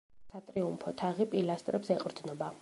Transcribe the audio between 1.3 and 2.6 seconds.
პილასტრებს ეყრდნობა.